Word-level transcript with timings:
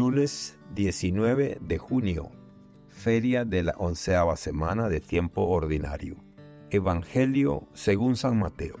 Lunes 0.00 0.58
19 0.76 1.58
de 1.60 1.76
junio, 1.76 2.30
feria 2.88 3.44
de 3.44 3.62
la 3.62 3.74
onceava 3.76 4.34
semana 4.34 4.88
de 4.88 4.98
tiempo 4.98 5.42
ordinario. 5.42 6.16
Evangelio 6.70 7.68
según 7.74 8.16
San 8.16 8.38
Mateo, 8.38 8.78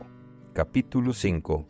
capítulo 0.54 1.12
5, 1.12 1.66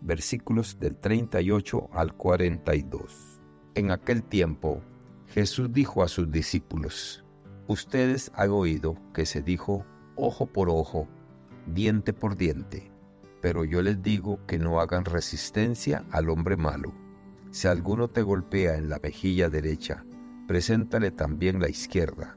versículos 0.00 0.78
del 0.80 0.96
38 0.96 1.90
al 1.92 2.14
42. 2.14 3.42
En 3.74 3.90
aquel 3.90 4.22
tiempo, 4.22 4.80
Jesús 5.26 5.70
dijo 5.70 6.02
a 6.02 6.08
sus 6.08 6.32
discípulos, 6.32 7.26
Ustedes 7.66 8.32
han 8.34 8.52
oído 8.52 8.96
que 9.12 9.26
se 9.26 9.42
dijo 9.42 9.84
ojo 10.16 10.46
por 10.46 10.70
ojo, 10.70 11.08
diente 11.66 12.14
por 12.14 12.38
diente, 12.38 12.90
pero 13.42 13.66
yo 13.66 13.82
les 13.82 14.02
digo 14.02 14.40
que 14.46 14.58
no 14.58 14.80
hagan 14.80 15.04
resistencia 15.04 16.06
al 16.10 16.30
hombre 16.30 16.56
malo. 16.56 17.03
Si 17.54 17.68
alguno 17.68 18.08
te 18.08 18.22
golpea 18.22 18.74
en 18.74 18.88
la 18.88 18.98
mejilla 19.00 19.48
derecha, 19.48 20.04
preséntale 20.48 21.12
también 21.12 21.60
la 21.60 21.68
izquierda. 21.68 22.36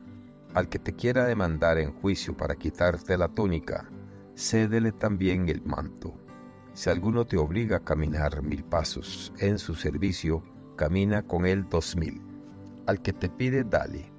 Al 0.53 0.69
que 0.69 0.77
te 0.77 0.93
quiera 0.93 1.25
demandar 1.25 1.79
en 1.79 1.91
juicio 1.91 2.37
para 2.37 2.53
quitarte 2.53 3.17
la 3.17 3.27
túnica, 3.27 3.89
cédele 4.35 4.91
también 4.91 5.49
el 5.49 5.63
manto. 5.63 6.13
Si 6.73 6.91
alguno 6.91 7.25
te 7.25 7.35
obliga 7.35 7.77
a 7.77 7.83
caminar 7.83 8.43
mil 8.43 8.63
pasos 8.63 9.33
en 9.39 9.57
su 9.57 9.73
servicio, 9.73 10.43
camina 10.75 11.23
con 11.23 11.47
él 11.47 11.67
dos 11.67 11.95
mil. 11.95 12.21
Al 12.85 13.01
que 13.01 13.11
te 13.11 13.27
pide, 13.27 13.63
dale, 13.63 14.11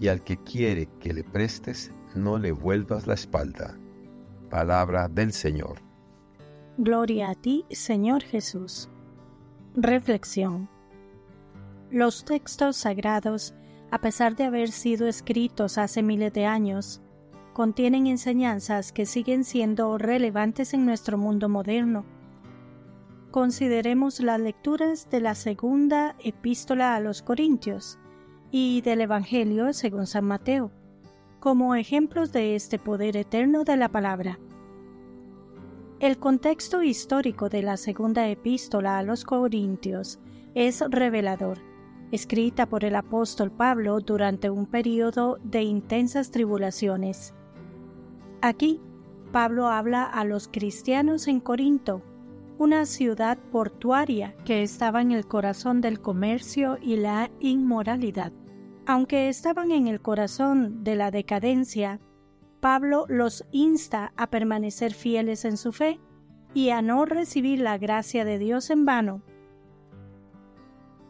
y 0.00 0.08
al 0.08 0.24
que 0.24 0.36
quiere 0.36 0.88
que 0.98 1.12
le 1.12 1.22
prestes, 1.22 1.92
no 2.16 2.38
le 2.38 2.50
vuelvas 2.50 3.06
la 3.06 3.14
espalda. 3.14 3.78
Palabra 4.50 5.06
del 5.06 5.32
Señor. 5.32 5.76
Gloria 6.76 7.30
a 7.30 7.34
ti, 7.36 7.66
Señor 7.70 8.24
Jesús. 8.24 8.90
Reflexión. 9.76 10.68
Los 11.92 12.24
textos 12.24 12.76
sagrados, 12.76 13.54
a 13.92 14.00
pesar 14.00 14.34
de 14.34 14.42
haber 14.42 14.72
sido 14.72 15.06
escritos 15.06 15.78
hace 15.78 16.02
miles 16.02 16.32
de 16.32 16.44
años, 16.44 17.00
contienen 17.52 18.08
enseñanzas 18.08 18.90
que 18.90 19.06
siguen 19.06 19.44
siendo 19.44 19.96
relevantes 19.96 20.74
en 20.74 20.86
nuestro 20.86 21.18
mundo 21.18 21.48
moderno. 21.48 22.04
Consideremos 23.30 24.18
las 24.18 24.40
lecturas 24.40 25.08
de 25.08 25.20
la 25.20 25.36
segunda 25.36 26.16
epístola 26.18 26.96
a 26.96 27.00
los 27.00 27.22
Corintios 27.22 27.96
y 28.50 28.80
del 28.80 29.02
Evangelio 29.02 29.72
según 29.72 30.08
San 30.08 30.24
Mateo, 30.24 30.72
como 31.38 31.76
ejemplos 31.76 32.32
de 32.32 32.56
este 32.56 32.80
poder 32.80 33.16
eterno 33.16 33.62
de 33.62 33.76
la 33.76 33.88
palabra. 33.88 34.40
El 36.00 36.16
contexto 36.16 36.82
histórico 36.82 37.50
de 37.50 37.60
la 37.62 37.76
segunda 37.76 38.26
epístola 38.26 38.96
a 38.96 39.02
los 39.02 39.22
Corintios 39.22 40.18
es 40.54 40.82
revelador, 40.88 41.58
escrita 42.10 42.64
por 42.64 42.86
el 42.86 42.96
apóstol 42.96 43.52
Pablo 43.52 44.00
durante 44.00 44.48
un 44.48 44.64
periodo 44.64 45.36
de 45.44 45.60
intensas 45.60 46.30
tribulaciones. 46.30 47.34
Aquí, 48.40 48.80
Pablo 49.30 49.68
habla 49.68 50.04
a 50.04 50.24
los 50.24 50.48
cristianos 50.48 51.28
en 51.28 51.38
Corinto, 51.38 52.00
una 52.56 52.86
ciudad 52.86 53.36
portuaria 53.52 54.34
que 54.46 54.62
estaba 54.62 55.02
en 55.02 55.12
el 55.12 55.26
corazón 55.26 55.82
del 55.82 56.00
comercio 56.00 56.78
y 56.80 56.96
la 56.96 57.30
inmoralidad. 57.40 58.32
Aunque 58.86 59.28
estaban 59.28 59.70
en 59.70 59.86
el 59.86 60.00
corazón 60.00 60.82
de 60.82 60.96
la 60.96 61.10
decadencia, 61.10 62.00
Pablo 62.60 63.06
los 63.08 63.46
insta 63.52 64.12
a 64.16 64.28
permanecer 64.28 64.92
fieles 64.92 65.44
en 65.44 65.56
su 65.56 65.72
fe 65.72 65.98
y 66.52 66.70
a 66.70 66.82
no 66.82 67.06
recibir 67.06 67.60
la 67.60 67.78
gracia 67.78 68.24
de 68.24 68.38
Dios 68.38 68.70
en 68.70 68.84
vano. 68.84 69.22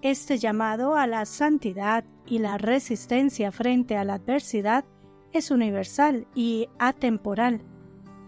Este 0.03 0.39
llamado 0.39 0.97
a 0.97 1.07
la 1.07 1.27
santidad 1.27 2.05
y 2.25 2.39
la 2.39 2.57
resistencia 2.57 3.53
frente 3.53 3.97
a 3.97 4.05
la 4.05 4.15
adversidad 4.15 4.85
es 5.33 5.51
universal 5.51 6.27
y 6.35 6.69
atemporal, 6.79 7.63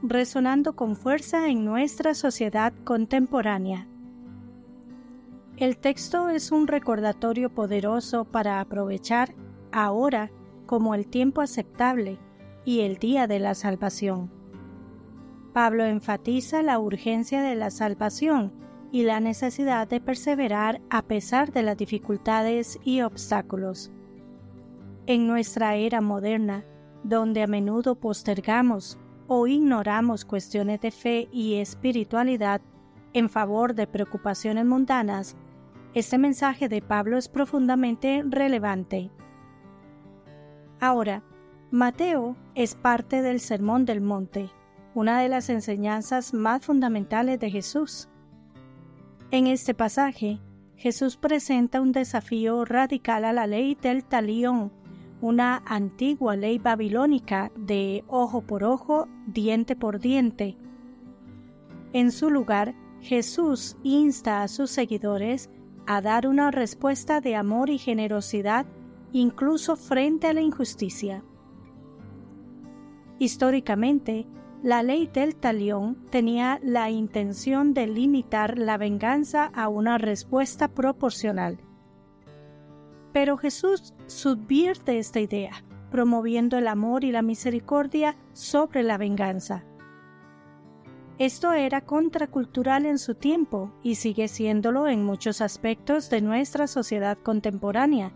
resonando 0.02 0.74
con 0.74 0.96
fuerza 0.96 1.48
en 1.48 1.64
nuestra 1.64 2.14
sociedad 2.14 2.72
contemporánea. 2.84 3.86
El 5.56 5.78
texto 5.78 6.28
es 6.28 6.50
un 6.50 6.66
recordatorio 6.66 7.50
poderoso 7.54 8.24
para 8.24 8.60
aprovechar 8.60 9.34
ahora 9.70 10.30
como 10.66 10.94
el 10.94 11.06
tiempo 11.06 11.40
aceptable 11.40 12.18
y 12.64 12.80
el 12.80 12.96
día 12.96 13.26
de 13.26 13.38
la 13.38 13.54
salvación. 13.54 14.30
Pablo 15.52 15.84
enfatiza 15.84 16.62
la 16.62 16.78
urgencia 16.78 17.42
de 17.42 17.54
la 17.54 17.70
salvación 17.70 18.52
y 18.90 19.04
la 19.04 19.20
necesidad 19.20 19.88
de 19.88 20.00
perseverar 20.00 20.80
a 20.90 21.02
pesar 21.02 21.52
de 21.52 21.62
las 21.62 21.76
dificultades 21.76 22.78
y 22.84 23.02
obstáculos. 23.02 23.90
En 25.06 25.26
nuestra 25.26 25.74
era 25.76 26.00
moderna, 26.00 26.64
donde 27.02 27.42
a 27.42 27.46
menudo 27.46 27.96
postergamos 27.96 28.98
o 29.26 29.46
ignoramos 29.46 30.24
cuestiones 30.24 30.80
de 30.80 30.90
fe 30.90 31.28
y 31.32 31.54
espiritualidad 31.54 32.60
en 33.12 33.28
favor 33.28 33.74
de 33.74 33.86
preocupaciones 33.86 34.64
mundanas, 34.64 35.36
este 35.94 36.16
mensaje 36.16 36.68
de 36.68 36.80
Pablo 36.80 37.18
es 37.18 37.28
profundamente 37.28 38.22
relevante. 38.26 39.10
Ahora, 40.80 41.22
Mateo 41.72 42.36
es 42.54 42.74
parte 42.74 43.22
del 43.22 43.40
Sermón 43.40 43.86
del 43.86 44.02
Monte, 44.02 44.50
una 44.94 45.22
de 45.22 45.30
las 45.30 45.48
enseñanzas 45.48 46.34
más 46.34 46.66
fundamentales 46.66 47.40
de 47.40 47.50
Jesús. 47.50 48.10
En 49.30 49.46
este 49.46 49.72
pasaje, 49.72 50.38
Jesús 50.76 51.16
presenta 51.16 51.80
un 51.80 51.92
desafío 51.92 52.66
radical 52.66 53.24
a 53.24 53.32
la 53.32 53.46
ley 53.46 53.74
del 53.74 54.04
talión, 54.04 54.70
una 55.22 55.62
antigua 55.64 56.36
ley 56.36 56.58
babilónica 56.58 57.50
de 57.56 58.04
ojo 58.06 58.42
por 58.42 58.64
ojo, 58.64 59.08
diente 59.26 59.74
por 59.74 59.98
diente. 59.98 60.58
En 61.94 62.12
su 62.12 62.28
lugar, 62.28 62.74
Jesús 63.00 63.78
insta 63.82 64.42
a 64.42 64.48
sus 64.48 64.70
seguidores 64.70 65.48
a 65.86 66.02
dar 66.02 66.26
una 66.26 66.50
respuesta 66.50 67.22
de 67.22 67.34
amor 67.34 67.70
y 67.70 67.78
generosidad 67.78 68.66
incluso 69.14 69.76
frente 69.76 70.26
a 70.26 70.34
la 70.34 70.42
injusticia. 70.42 71.24
Históricamente, 73.22 74.26
la 74.64 74.82
ley 74.82 75.06
del 75.06 75.36
talión 75.36 75.96
tenía 76.10 76.58
la 76.60 76.90
intención 76.90 77.72
de 77.72 77.86
limitar 77.86 78.58
la 78.58 78.78
venganza 78.78 79.44
a 79.54 79.68
una 79.68 79.96
respuesta 79.96 80.66
proporcional. 80.66 81.60
Pero 83.12 83.36
Jesús 83.36 83.94
subvierte 84.08 84.98
esta 84.98 85.20
idea, 85.20 85.52
promoviendo 85.92 86.58
el 86.58 86.66
amor 86.66 87.04
y 87.04 87.12
la 87.12 87.22
misericordia 87.22 88.16
sobre 88.32 88.82
la 88.82 88.98
venganza. 88.98 89.62
Esto 91.16 91.52
era 91.52 91.80
contracultural 91.82 92.86
en 92.86 92.98
su 92.98 93.14
tiempo 93.14 93.70
y 93.84 93.94
sigue 93.94 94.26
siéndolo 94.26 94.88
en 94.88 95.04
muchos 95.04 95.40
aspectos 95.40 96.10
de 96.10 96.22
nuestra 96.22 96.66
sociedad 96.66 97.16
contemporánea, 97.18 98.10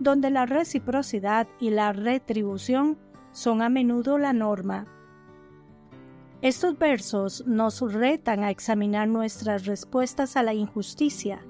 donde 0.00 0.30
la 0.30 0.46
reciprocidad 0.46 1.46
y 1.60 1.70
la 1.70 1.92
retribución 1.92 2.98
son 3.38 3.62
a 3.62 3.68
menudo 3.68 4.18
la 4.18 4.32
norma. 4.32 4.86
Estos 6.42 6.76
versos 6.76 7.44
nos 7.46 7.80
retan 7.92 8.42
a 8.42 8.50
examinar 8.50 9.06
nuestras 9.06 9.64
respuestas 9.64 10.36
a 10.36 10.42
la 10.42 10.54
injusticia. 10.54 11.46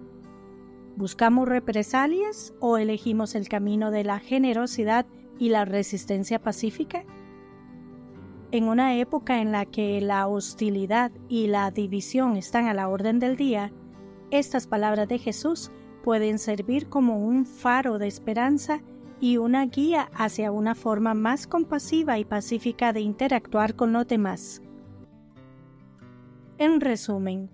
¿Buscamos 0.96 1.48
represalias 1.48 2.52
o 2.60 2.76
elegimos 2.76 3.34
el 3.34 3.48
camino 3.48 3.90
de 3.90 4.04
la 4.04 4.18
generosidad 4.18 5.06
y 5.38 5.48
la 5.48 5.64
resistencia 5.64 6.38
pacífica? 6.42 7.04
En 8.50 8.64
una 8.64 8.96
época 8.96 9.40
en 9.40 9.50
la 9.50 9.64
que 9.64 9.98
la 10.02 10.26
hostilidad 10.26 11.10
y 11.30 11.46
la 11.46 11.70
división 11.70 12.36
están 12.36 12.66
a 12.66 12.74
la 12.74 12.88
orden 12.88 13.18
del 13.18 13.36
día, 13.36 13.72
estas 14.30 14.66
palabras 14.66 15.08
de 15.08 15.18
Jesús 15.18 15.70
pueden 16.04 16.38
servir 16.38 16.90
como 16.90 17.18
un 17.18 17.46
faro 17.46 17.98
de 17.98 18.08
esperanza 18.08 18.82
y 19.20 19.36
una 19.36 19.66
guía 19.66 20.10
hacia 20.14 20.52
una 20.52 20.74
forma 20.74 21.14
más 21.14 21.46
compasiva 21.46 22.18
y 22.18 22.24
pacífica 22.24 22.92
de 22.92 23.00
interactuar 23.00 23.74
con 23.74 23.92
los 23.92 24.06
demás. 24.06 24.62
En 26.58 26.80
resumen, 26.80 27.50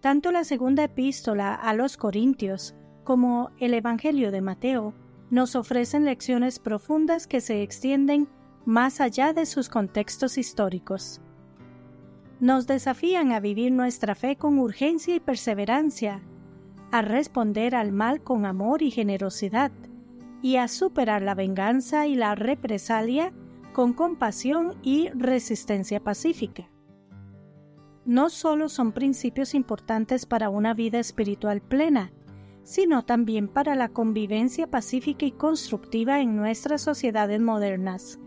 tanto 0.00 0.30
la 0.30 0.44
segunda 0.44 0.84
epístola 0.84 1.54
a 1.54 1.74
los 1.74 1.96
Corintios 1.96 2.74
como 3.04 3.50
el 3.58 3.74
Evangelio 3.74 4.30
de 4.30 4.40
Mateo 4.40 4.94
nos 5.30 5.56
ofrecen 5.56 6.04
lecciones 6.04 6.58
profundas 6.58 7.26
que 7.26 7.40
se 7.40 7.62
extienden 7.62 8.28
más 8.64 9.00
allá 9.00 9.32
de 9.32 9.46
sus 9.46 9.68
contextos 9.68 10.38
históricos. 10.38 11.20
Nos 12.40 12.66
desafían 12.66 13.32
a 13.32 13.40
vivir 13.40 13.72
nuestra 13.72 14.14
fe 14.14 14.36
con 14.36 14.58
urgencia 14.58 15.14
y 15.14 15.20
perseverancia, 15.20 16.22
a 16.92 17.02
responder 17.02 17.74
al 17.74 17.92
mal 17.92 18.22
con 18.22 18.44
amor 18.44 18.82
y 18.82 18.90
generosidad, 18.90 19.72
y 20.46 20.58
a 20.58 20.68
superar 20.68 21.22
la 21.22 21.34
venganza 21.34 22.06
y 22.06 22.14
la 22.14 22.36
represalia 22.36 23.32
con 23.72 23.92
compasión 23.92 24.76
y 24.80 25.08
resistencia 25.08 25.98
pacífica. 25.98 26.70
No 28.04 28.30
solo 28.30 28.68
son 28.68 28.92
principios 28.92 29.54
importantes 29.54 30.24
para 30.24 30.48
una 30.48 30.72
vida 30.72 31.00
espiritual 31.00 31.60
plena, 31.62 32.12
sino 32.62 33.04
también 33.04 33.48
para 33.48 33.74
la 33.74 33.88
convivencia 33.88 34.68
pacífica 34.68 35.26
y 35.26 35.32
constructiva 35.32 36.20
en 36.20 36.36
nuestras 36.36 36.80
sociedades 36.80 37.40
modernas. 37.40 38.20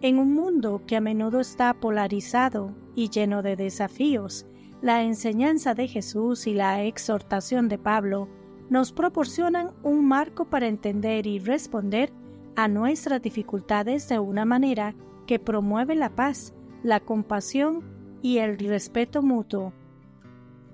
En 0.00 0.18
un 0.18 0.32
mundo 0.32 0.80
que 0.86 0.96
a 0.96 1.02
menudo 1.02 1.40
está 1.40 1.74
polarizado 1.74 2.74
y 2.94 3.10
lleno 3.10 3.42
de 3.42 3.54
desafíos, 3.56 4.46
la 4.80 5.02
enseñanza 5.02 5.74
de 5.74 5.88
Jesús 5.88 6.46
y 6.46 6.54
la 6.54 6.84
exhortación 6.84 7.68
de 7.68 7.76
Pablo 7.76 8.30
nos 8.68 8.92
proporcionan 8.92 9.70
un 9.82 10.06
marco 10.06 10.46
para 10.46 10.66
entender 10.66 11.26
y 11.26 11.38
responder 11.38 12.12
a 12.56 12.68
nuestras 12.68 13.22
dificultades 13.22 14.08
de 14.08 14.18
una 14.18 14.44
manera 14.44 14.94
que 15.26 15.38
promueve 15.38 15.94
la 15.94 16.10
paz, 16.10 16.54
la 16.82 17.00
compasión 17.00 17.82
y 18.22 18.38
el 18.38 18.58
respeto 18.58 19.22
mutuo. 19.22 19.72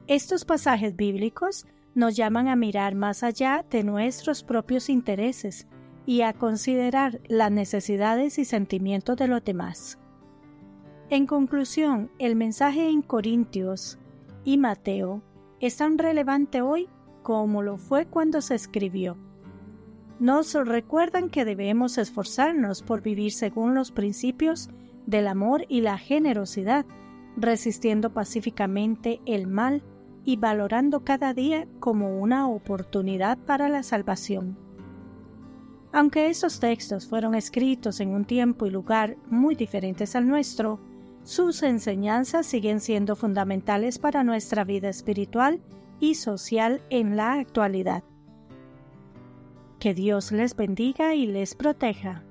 Estos 0.07 0.45
pasajes 0.45 0.97
bíblicos 0.97 1.67
nos 1.95 2.17
llaman 2.17 2.49
a 2.49 2.57
mirar 2.57 2.95
más 2.95 3.23
allá 3.23 3.65
de 3.71 3.85
nuestros 3.85 4.43
propios 4.43 4.89
intereses 4.89 5.67
y 6.07 6.23
a 6.23 6.33
considerar 6.33 7.21
las 7.29 7.51
necesidades 7.51 8.39
y 8.39 8.45
sentimientos 8.45 9.17
de 9.17 9.29
los 9.29 9.45
demás. 9.45 9.99
En 11.11 11.27
conclusión, 11.27 12.11
el 12.19 12.37
mensaje 12.37 12.89
en 12.89 13.03
Corintios 13.03 13.99
y 14.45 14.57
Mateo 14.57 15.23
es 15.61 15.77
tan 15.77 15.99
relevante 15.99 16.63
hoy 16.63 16.89
como 17.23 17.63
lo 17.63 17.79
fue 17.79 18.07
cuando 18.07 18.41
se 18.41 18.55
escribió. 18.55 19.17
Nos 20.19 20.55
recuerdan 20.55 21.31
que 21.31 21.45
debemos 21.45 21.99
esforzarnos 21.99 22.83
por 22.83 23.03
vivir 23.03 23.33
según 23.33 23.75
los 23.75 23.91
principios 23.91 24.71
del 25.07 25.27
amor 25.27 25.65
y 25.69 25.81
la 25.81 25.99
generosidad, 25.99 26.87
resistiendo 27.37 28.13
pacíficamente 28.13 29.21
el 29.27 29.47
mal 29.47 29.83
y 30.25 30.37
valorando 30.37 31.05
cada 31.05 31.35
día 31.35 31.67
como 31.81 32.21
una 32.21 32.49
oportunidad 32.49 33.39
para 33.39 33.69
la 33.69 33.83
salvación. 33.83 34.57
Aunque 35.93 36.29
esos 36.29 36.61
textos 36.61 37.07
fueron 37.07 37.35
escritos 37.35 38.01
en 38.01 38.11
un 38.11 38.25
tiempo 38.25 38.67
y 38.67 38.71
lugar 38.71 39.17
muy 39.29 39.55
diferentes 39.55 40.15
al 40.17 40.27
nuestro, 40.27 40.81
sus 41.23 41.63
enseñanzas 41.63 42.47
siguen 42.47 42.81
siendo 42.81 43.15
fundamentales 43.15 43.99
para 43.99 44.25
nuestra 44.25 44.65
vida 44.65 44.89
espiritual 44.89 45.61
y 46.03 46.17
social 46.17 46.83
en 46.91 47.17
la 47.17 47.35
actualidad. 47.35 48.03
Que 49.79 49.95
Dios 49.95 50.33
les 50.33 50.57
bendiga 50.57 51.15
y 51.15 51.29
les 51.29 51.55
proteja. 51.55 52.25